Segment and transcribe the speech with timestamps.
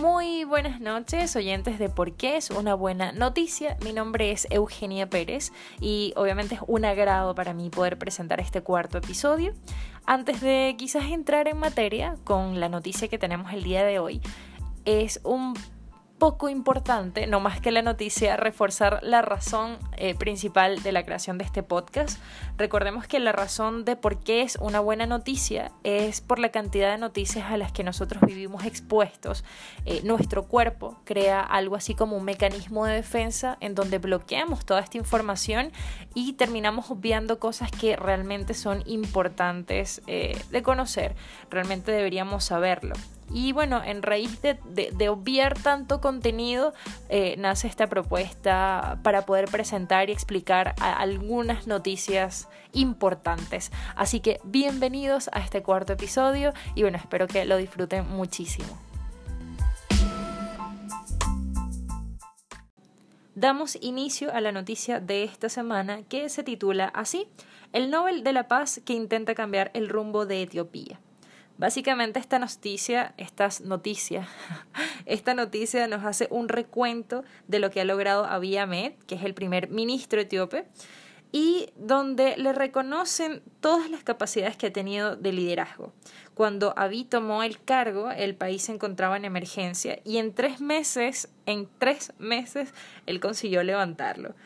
[0.00, 3.76] Muy buenas noches, oyentes de Por qué es una buena noticia.
[3.84, 8.60] Mi nombre es Eugenia Pérez y obviamente es un agrado para mí poder presentar este
[8.60, 9.54] cuarto episodio.
[10.06, 14.20] Antes de quizás entrar en materia con la noticia que tenemos el día de hoy,
[14.84, 15.54] es un
[16.18, 21.38] poco importante, no más que la noticia, reforzar la razón eh, principal de la creación
[21.38, 22.20] de este podcast.
[22.56, 26.90] Recordemos que la razón de por qué es una buena noticia es por la cantidad
[26.90, 29.44] de noticias a las que nosotros vivimos expuestos.
[29.86, 34.80] Eh, nuestro cuerpo crea algo así como un mecanismo de defensa en donde bloqueamos toda
[34.80, 35.72] esta información
[36.14, 41.14] y terminamos obviando cosas que realmente son importantes eh, de conocer.
[41.50, 42.94] Realmente deberíamos saberlo.
[43.30, 46.72] Y bueno, en raíz de, obviar tanto contenido,
[47.08, 53.70] eh, nace esta propuesta para poder presentar y explicar algunas noticias importantes.
[53.96, 58.78] Así que bienvenidos a este cuarto episodio y bueno, espero que lo disfruten muchísimo.
[63.34, 67.28] Damos inicio a la noticia de esta semana que se titula así,
[67.72, 70.98] El Nobel de la Paz que intenta cambiar el rumbo de Etiopía.
[71.58, 74.28] Básicamente esta noticia, estas noticias,
[75.06, 79.24] esta noticia nos hace un recuento de lo que ha logrado Abiy Ahmed, que es
[79.24, 80.66] el primer ministro etíope,
[81.32, 85.92] y donde le reconocen todas las capacidades que ha tenido de liderazgo.
[86.34, 91.28] Cuando Abiy tomó el cargo, el país se encontraba en emergencia y en tres meses,
[91.44, 92.72] en tres meses,
[93.06, 94.36] él consiguió levantarlo.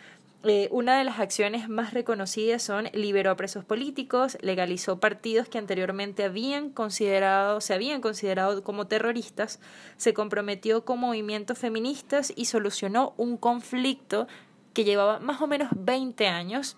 [0.45, 5.59] Eh, una de las acciones más reconocidas son liberó a presos políticos, legalizó partidos que
[5.59, 9.61] anteriormente habían considerado, se habían considerado como terroristas,
[9.97, 14.27] se comprometió con movimientos feministas y solucionó un conflicto
[14.75, 16.77] que llevaba más o menos 20 años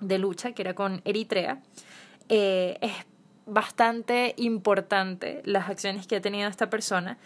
[0.00, 1.60] de lucha, que era con Eritrea.
[2.30, 2.92] Eh, es
[3.44, 7.18] bastante importante las acciones que ha tenido esta persona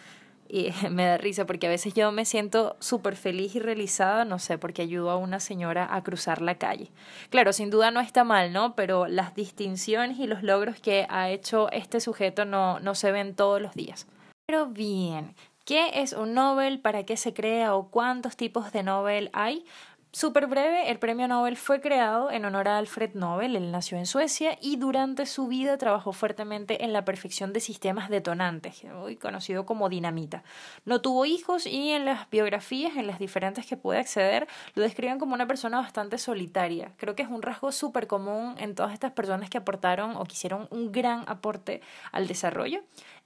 [0.51, 4.39] y me da risa porque a veces yo me siento súper feliz y realizada, no
[4.39, 6.91] sé, porque ayudo a una señora a cruzar la calle.
[7.31, 8.75] Claro, sin duda no está mal, ¿no?
[8.75, 13.35] Pero las distinciones y los logros que ha hecho este sujeto no, no se ven
[13.35, 14.07] todos los días.
[14.47, 15.35] Pero bien,
[15.71, 16.81] ¿Qué es un Nobel?
[16.81, 17.77] ¿Para qué se crea?
[17.77, 19.65] ¿O cuántos tipos de Nobel hay?
[20.13, 24.07] Súper breve, el premio Nobel fue creado en honor a Alfred Nobel, él nació en
[24.07, 29.67] Suecia y durante su vida trabajó fuertemente en la perfección de sistemas detonantes, hoy conocido
[29.67, 30.43] como dinamita.
[30.85, 35.21] No tuvo hijos y en las biografías, en las diferentes que pude acceder, lo describen
[35.21, 36.91] como una persona bastante solitaria.
[36.97, 40.33] Creo que es un rasgo súper común en todas estas personas que aportaron o que
[40.33, 42.83] hicieron un gran aporte al desarrollo.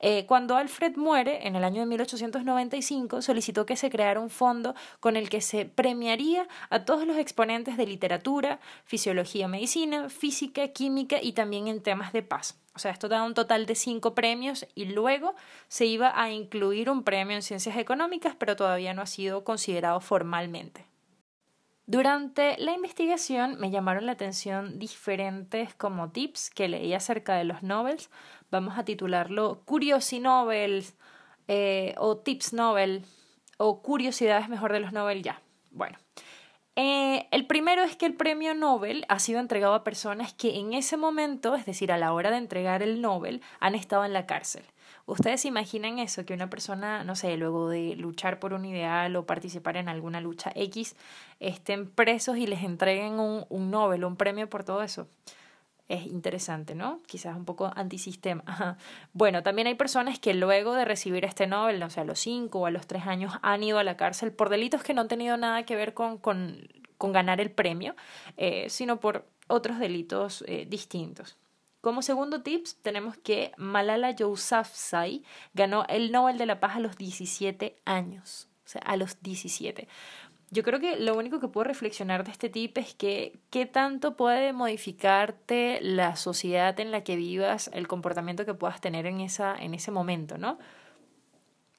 [0.07, 4.75] Eh, cuando Alfred muere, en el año de 1895, solicitó que se creara un fondo
[5.01, 11.17] con el que se premiaría a todos los exponentes de literatura, fisiología, medicina, física, química
[11.23, 12.61] y también en temas de paz.
[12.75, 15.37] O sea, esto da un total de cinco premios y luego
[15.69, 20.01] se iba a incluir un premio en ciencias económicas, pero todavía no ha sido considerado
[20.01, 20.85] formalmente.
[21.87, 27.63] Durante la investigación me llamaron la atención diferentes como tips que leí acerca de los
[27.63, 28.11] novels.
[28.51, 30.95] Vamos a titularlo Curiosi Novels
[31.47, 33.05] eh, o Tips Novel
[33.59, 35.43] o Curiosidades mejor de los Nobel ya.
[35.73, 35.99] Bueno,
[36.77, 40.73] eh, el primero es que el premio Nobel ha sido entregado a personas que en
[40.73, 44.25] ese momento, es decir, a la hora de entregar el Nobel, han estado en la
[44.25, 44.65] cárcel.
[45.07, 46.25] ¿Ustedes imaginan eso?
[46.25, 50.21] Que una persona, no sé, luego de luchar por un ideal o participar en alguna
[50.21, 50.97] lucha X,
[51.41, 55.07] estén presos y les entreguen un, un Nobel, un premio por todo eso.
[55.87, 57.03] Es interesante, ¿no?
[57.07, 58.79] Quizás un poco antisistema.
[59.13, 62.61] Bueno, también hay personas que luego de recibir este Nobel, no sé, a los cinco
[62.61, 65.09] o a los tres años, han ido a la cárcel por delitos que no han
[65.09, 66.67] tenido nada que ver con, con,
[66.97, 67.95] con ganar el premio,
[68.39, 71.37] eh, sino por otros delitos eh, distintos.
[71.85, 75.23] Como segundo tips, tenemos que Malala Yousafzai
[75.53, 78.49] ganó el Nobel de la Paz a los 17 años.
[78.65, 79.87] O sea, a los 17.
[80.51, 84.17] Yo creo que lo único que puedo reflexionar de este tip es que qué tanto
[84.17, 89.55] puede modificarte la sociedad en la que vivas, el comportamiento que puedas tener en, esa,
[89.55, 90.59] en ese momento, ¿no?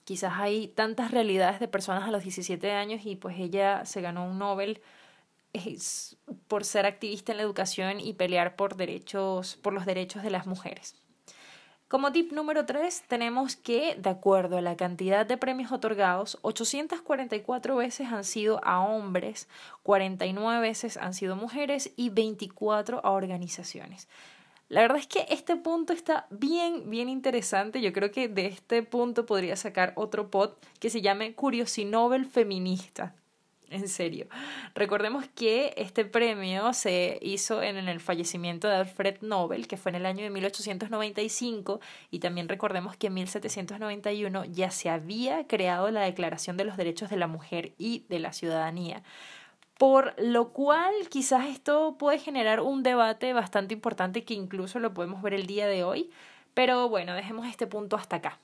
[0.03, 4.27] Quizás hay tantas realidades de personas a los 17 años y pues ella se ganó
[4.27, 4.83] un Nobel
[5.55, 6.17] es
[6.47, 10.45] por ser activista en la educación y pelear por derechos, por los derechos de las
[10.45, 10.95] mujeres.
[11.87, 17.75] Como tip número 3 tenemos que, de acuerdo a la cantidad de premios otorgados, 844
[17.75, 19.47] veces han sido a hombres,
[19.83, 24.07] 49 veces han sido mujeres y 24 a organizaciones.
[24.67, 27.81] La verdad es que este punto está bien, bien interesante.
[27.81, 33.13] Yo creo que de este punto podría sacar otro pod que se llame Curiosinobel Feminista
[33.69, 34.27] en serio.
[34.73, 39.95] Recordemos que este premio se hizo en el fallecimiento de Alfred Nobel, que fue en
[39.95, 41.79] el año de 1895,
[42.11, 47.09] y también recordemos que en 1791 ya se había creado la Declaración de los Derechos
[47.09, 49.03] de la Mujer y de la Ciudadanía.
[49.77, 55.21] Por lo cual quizás esto puede generar un debate bastante importante que incluso lo podemos
[55.21, 56.09] ver el día de hoy,
[56.53, 58.39] pero bueno, dejemos este punto hasta acá.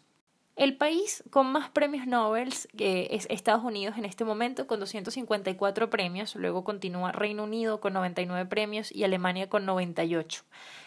[0.55, 6.35] El país con más premios Nobel es Estados Unidos en este momento con 254 premios,
[6.35, 10.43] luego continúa Reino Unido con 99 premios y Alemania con 98.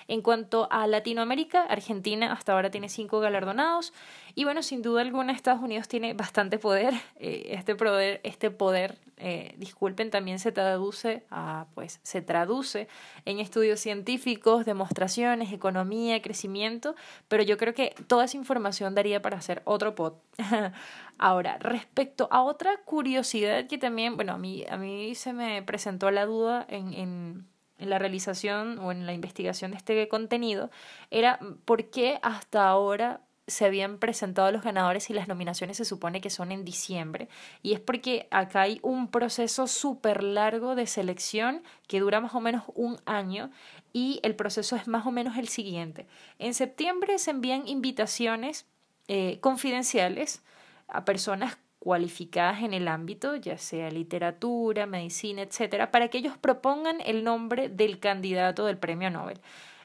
[0.08, 3.92] En cuanto a Latinoamérica, Argentina hasta ahora tiene cinco galardonados
[4.34, 6.94] y bueno, sin duda alguna Estados Unidos tiene bastante poder.
[7.16, 12.88] Eh, este poder, este poder eh, disculpen, también se traduce a, pues, se traduce
[13.24, 16.96] en estudios científicos, demostraciones, economía, crecimiento,
[17.28, 20.14] pero yo creo que toda esa información daría para hacer otro pod.
[21.18, 26.10] Ahora, respecto a otra curiosidad que también, bueno, a mí, a mí se me presentó
[26.10, 27.46] la duda en, en
[27.84, 30.70] en la realización o en la investigación de este contenido
[31.10, 36.20] era por qué hasta ahora se habían presentado los ganadores y las nominaciones se supone
[36.20, 37.28] que son en diciembre.
[37.62, 42.40] Y es porque acá hay un proceso súper largo de selección que dura más o
[42.40, 43.50] menos un año
[43.92, 46.06] y el proceso es más o menos el siguiente.
[46.38, 48.66] En septiembre se envían invitaciones
[49.08, 50.42] eh, confidenciales
[50.88, 56.96] a personas cualificadas en el ámbito, ya sea literatura, medicina, etcétera, para que ellos propongan
[57.04, 59.38] el nombre del candidato del premio Nobel.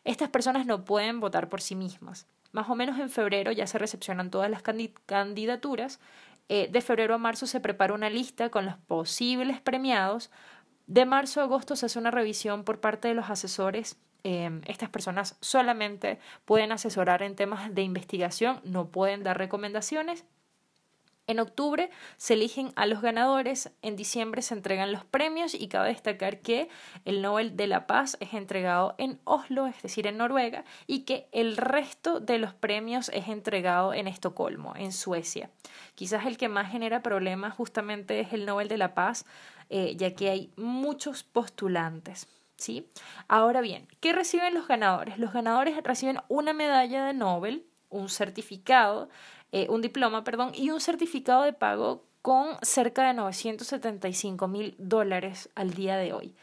[0.05, 2.25] Estas personas no pueden votar por sí mismas.
[2.53, 5.99] Más o menos en febrero ya se recepcionan todas las candidaturas.
[6.47, 10.31] Eh, de febrero a marzo se prepara una lista con los posibles premiados.
[10.87, 13.97] De marzo a agosto se hace una revisión por parte de los asesores.
[14.23, 20.23] Em, estas personas solamente pueden asesorar en temas de investigación, no pueden dar recomendaciones
[21.29, 25.89] en octubre se eligen a los ganadores, en diciembre se entregan los premios y cabe
[25.89, 26.69] destacar que
[27.05, 31.27] el Nobel de la Paz es entregado en Oslo, es decir, en Noruega, y que
[31.31, 35.51] el resto de los premios es entregado en Estocolmo, en Suecia.
[35.93, 39.27] Quizás el que más genera problemas justamente es el Nobel de la Paz,
[39.69, 42.27] eh, ya que hay muchos postulantes.
[42.57, 42.89] ¿sí?
[43.27, 45.19] Ahora bien, ¿qué reciben los ganadores?
[45.19, 49.09] Los ganadores reciben una medalla de Nobel, un certificado,
[49.51, 55.49] eh, un diploma, perdón, y un certificado de pago con cerca de 975 mil dólares
[55.55, 56.35] al día de hoy.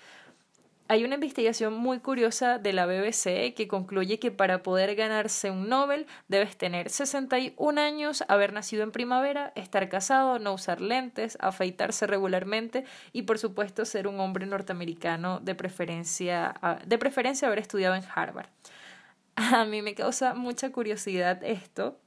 [0.89, 5.69] Hay una investigación muy curiosa de la BBC que concluye que para poder ganarse un
[5.69, 12.07] Nobel debes tener 61 años, haber nacido en primavera, estar casado, no usar lentes, afeitarse
[12.07, 17.97] regularmente y por supuesto ser un hombre norteamericano de preferencia, ah, de preferencia haber estudiado
[17.97, 18.51] en Harvard.
[19.35, 21.99] A mí me causa mucha curiosidad esto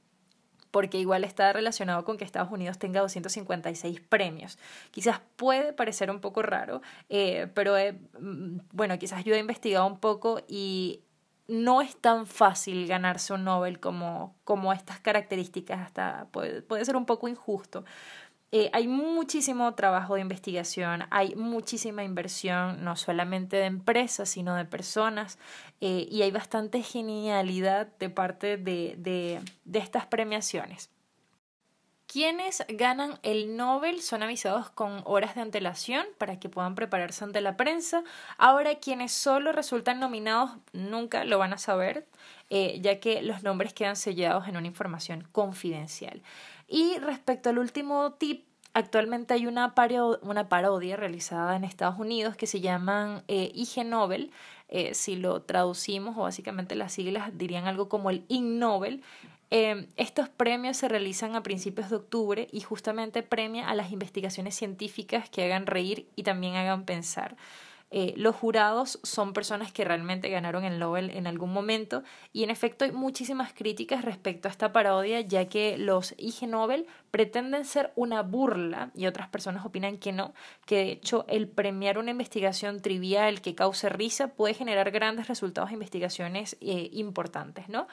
[0.70, 4.58] porque igual está relacionado con que Estados Unidos tenga 256 premios.
[4.90, 9.86] Quizás puede parecer un poco raro, eh, pero eh, mm, bueno, quizás yo he investigado
[9.86, 11.00] un poco y
[11.48, 16.96] no es tan fácil ganarse un Nobel como, como estas características, hasta puede, puede ser
[16.96, 17.84] un poco injusto.
[18.52, 24.64] Eh, hay muchísimo trabajo de investigación, hay muchísima inversión, no solamente de empresas, sino de
[24.64, 25.38] personas,
[25.80, 30.90] eh, y hay bastante genialidad de parte de, de, de estas premiaciones.
[32.12, 37.40] Quienes ganan el Nobel son avisados con horas de antelación para que puedan prepararse ante
[37.40, 38.02] la prensa.
[38.36, 42.08] Ahora quienes solo resultan nominados nunca lo van a saber,
[42.48, 46.20] eh, ya que los nombres quedan sellados en una información confidencial.
[46.66, 48.44] Y respecto al último tip,
[48.74, 54.32] actualmente hay una, parodia realizada en Estados Unidos que se llama eh, IG Nobel.
[54.68, 59.04] Eh, si lo traducimos o básicamente las siglas dirían algo como el Ig Nobel.
[59.50, 64.54] Eh, estos premios se realizan a principios de octubre y justamente premia a las investigaciones
[64.54, 67.36] científicas que hagan reír y también hagan pensar.
[67.92, 72.50] Eh, los jurados son personas que realmente ganaron el Nobel en algún momento y en
[72.50, 77.92] efecto hay muchísimas críticas respecto a esta parodia ya que los IG Nobel pretenden ser
[77.96, 80.34] una burla y otras personas opinan que no,
[80.66, 85.70] que de hecho el premiar una investigación trivial que cause risa puede generar grandes resultados
[85.70, 87.88] de investigaciones eh, importantes, ¿no?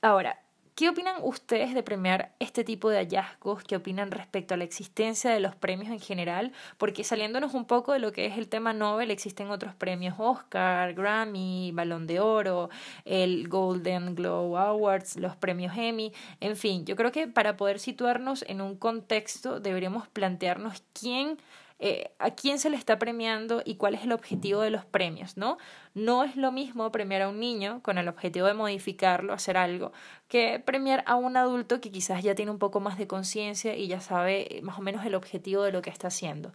[0.00, 0.38] Ahora,
[0.78, 3.64] ¿Qué opinan ustedes de premiar este tipo de hallazgos?
[3.64, 6.52] ¿Qué opinan respecto a la existencia de los premios en general?
[6.76, 10.94] Porque saliéndonos un poco de lo que es el tema Nobel, existen otros premios Oscar,
[10.94, 12.70] Grammy, Balón de Oro,
[13.04, 18.44] el Golden Globe Awards, los premios Emmy, en fin, yo creo que para poder situarnos
[18.46, 21.38] en un contexto deberíamos plantearnos quién
[21.80, 25.36] eh, a quién se le está premiando y cuál es el objetivo de los premios,
[25.36, 25.58] ¿no?
[25.94, 29.92] No es lo mismo premiar a un niño con el objetivo de modificarlo, hacer algo,
[30.26, 33.86] que premiar a un adulto que quizás ya tiene un poco más de conciencia y
[33.86, 36.52] ya sabe más o menos el objetivo de lo que está haciendo.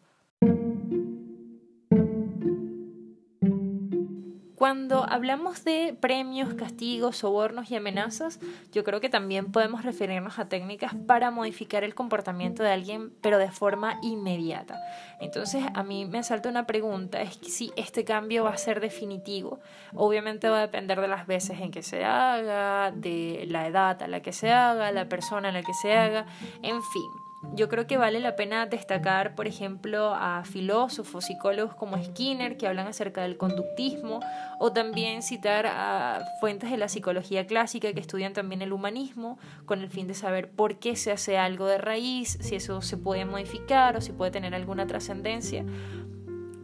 [4.63, 8.39] Cuando hablamos de premios, castigos, sobornos y amenazas,
[8.71, 13.39] yo creo que también podemos referirnos a técnicas para modificar el comportamiento de alguien, pero
[13.39, 14.79] de forma inmediata.
[15.19, 19.59] Entonces, a mí me salta una pregunta, es si este cambio va a ser definitivo.
[19.95, 24.07] Obviamente va a depender de las veces en que se haga, de la edad a
[24.07, 26.25] la que se haga, la persona a la que se haga,
[26.61, 32.01] en fin yo creo que vale la pena destacar, por ejemplo, a filósofos, psicólogos como
[32.01, 34.21] Skinner, que hablan acerca del conductismo,
[34.59, 39.81] o también citar a fuentes de la psicología clásica que estudian también el humanismo, con
[39.81, 43.25] el fin de saber por qué se hace algo de raíz, si eso se puede
[43.25, 45.63] modificar o si puede tener alguna trascendencia.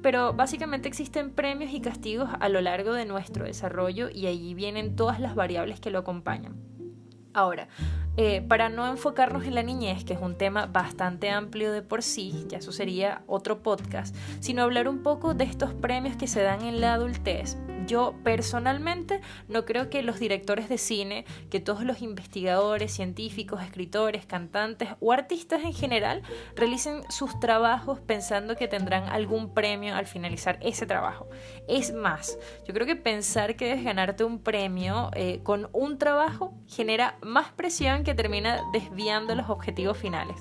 [0.01, 4.95] Pero básicamente existen premios y castigos a lo largo de nuestro desarrollo y allí vienen
[4.95, 6.55] todas las variables que lo acompañan.
[7.33, 7.67] Ahora,
[8.17, 12.03] eh, para no enfocarnos en la niñez, que es un tema bastante amplio de por
[12.03, 16.41] sí, ya eso sería otro podcast, sino hablar un poco de estos premios que se
[16.41, 17.57] dan en la adultez
[17.89, 24.27] yo personalmente no creo que los directores de cine, que todos los investigadores, científicos, escritores,
[24.27, 26.21] cantantes o artistas en general
[26.55, 31.27] realicen sus trabajos pensando que tendrán algún premio al finalizar ese trabajo.
[31.67, 36.53] Es más, yo creo que pensar que debes ganarte un premio eh, con un trabajo
[36.67, 40.37] genera más presión que termina desviando los objetivos finales.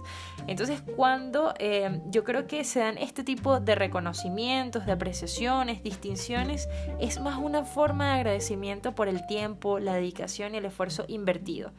[0.46, 6.68] Entonces, cuando eh, yo creo que se dan este tipo de reconocimientos, de apreciaciones, distinciones,
[7.00, 11.72] es más una forma de agradecimiento por el tiempo, la dedicación y el esfuerzo invertido.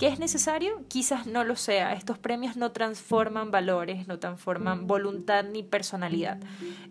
[0.00, 0.82] ¿Qué es necesario?
[0.88, 1.92] Quizás no lo sea.
[1.92, 6.38] Estos premios no transforman valores, no transforman voluntad ni personalidad.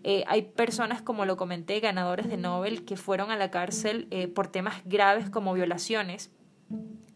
[0.04, 4.28] Eh, hay personas, como lo comenté, ganadores de Nobel, que fueron a la cárcel eh,
[4.28, 6.30] por temas graves como violaciones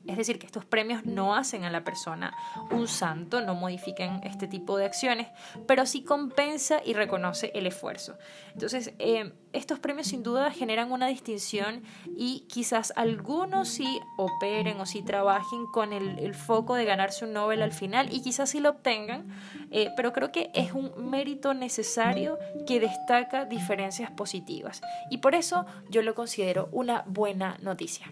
[0.07, 2.37] es decir, que estos premios no hacen a la persona
[2.71, 5.29] un santo, no modifican este tipo de acciones,
[5.67, 8.17] pero sí compensa y reconoce el esfuerzo.
[8.53, 11.83] Entonces, eh, estos premios sin duda generan una distinción
[12.17, 17.63] y quizás algunos sí operen o sí trabajen con el, foco de ganarse un Nobel
[17.63, 19.29] al final y quizás sí lo obtengan,
[19.71, 25.65] eh, pero creo que es un mérito necesario que destaca diferencias positivas y por eso
[25.89, 28.11] yo lo considero una buena noticia.